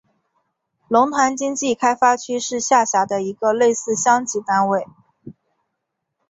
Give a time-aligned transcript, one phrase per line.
[0.87, 4.87] 龙潭经济开发区是下辖的一个类似乡级单位。